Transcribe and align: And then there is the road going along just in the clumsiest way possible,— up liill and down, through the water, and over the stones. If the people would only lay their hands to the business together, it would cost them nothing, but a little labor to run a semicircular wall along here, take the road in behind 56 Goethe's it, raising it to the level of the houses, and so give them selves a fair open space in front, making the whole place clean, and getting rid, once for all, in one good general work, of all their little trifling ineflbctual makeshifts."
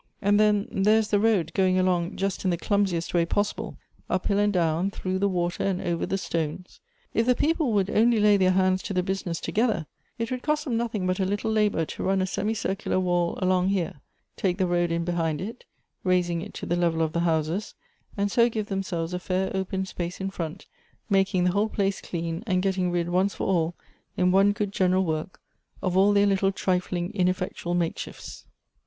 And 0.19 0.39
then 0.39 0.67
there 0.71 0.97
is 0.97 1.09
the 1.09 1.19
road 1.19 1.51
going 1.53 1.77
along 1.77 2.15
just 2.17 2.43
in 2.43 2.49
the 2.49 2.57
clumsiest 2.57 3.13
way 3.13 3.23
possible,— 3.23 3.77
up 4.09 4.25
liill 4.27 4.39
and 4.39 4.51
down, 4.51 4.89
through 4.89 5.19
the 5.19 5.29
water, 5.29 5.63
and 5.63 5.79
over 5.79 6.07
the 6.07 6.17
stones. 6.17 6.79
If 7.13 7.27
the 7.27 7.35
people 7.35 7.71
would 7.73 7.87
only 7.87 8.19
lay 8.19 8.35
their 8.35 8.49
hands 8.49 8.81
to 8.81 8.95
the 8.95 9.03
business 9.03 9.39
together, 9.39 9.85
it 10.17 10.31
would 10.31 10.41
cost 10.41 10.63
them 10.65 10.75
nothing, 10.75 11.05
but 11.05 11.19
a 11.19 11.23
little 11.25 11.51
labor 11.51 11.85
to 11.85 12.03
run 12.03 12.19
a 12.19 12.25
semicircular 12.25 12.99
wall 12.99 13.37
along 13.43 13.67
here, 13.67 14.01
take 14.37 14.57
the 14.57 14.65
road 14.65 14.91
in 14.91 15.05
behind 15.05 15.37
56 15.39 15.45
Goethe's 15.45 15.65
it, 15.65 15.65
raising 16.09 16.41
it 16.41 16.55
to 16.55 16.65
the 16.65 16.75
level 16.75 17.03
of 17.03 17.13
the 17.13 17.19
houses, 17.19 17.75
and 18.17 18.31
so 18.31 18.49
give 18.49 18.69
them 18.69 18.81
selves 18.81 19.13
a 19.13 19.19
fair 19.19 19.51
open 19.55 19.85
space 19.85 20.19
in 20.19 20.31
front, 20.31 20.65
making 21.11 21.43
the 21.43 21.51
whole 21.51 21.69
place 21.69 22.01
clean, 22.01 22.43
and 22.47 22.63
getting 22.63 22.89
rid, 22.91 23.07
once 23.09 23.35
for 23.35 23.45
all, 23.45 23.75
in 24.17 24.31
one 24.31 24.51
good 24.51 24.71
general 24.71 25.05
work, 25.05 25.39
of 25.79 25.95
all 25.95 26.11
their 26.11 26.25
little 26.25 26.51
trifling 26.51 27.11
ineflbctual 27.13 27.77
makeshifts." 27.77 28.45